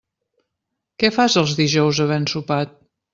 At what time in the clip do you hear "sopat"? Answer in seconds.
2.33-2.75